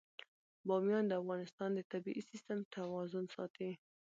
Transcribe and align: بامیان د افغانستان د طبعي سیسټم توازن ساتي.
بامیان 0.67 1.05
د 1.07 1.13
افغانستان 1.21 1.69
د 1.73 1.79
طبعي 1.91 2.21
سیسټم 2.29 2.59
توازن 2.75 3.25
ساتي. 3.35 3.71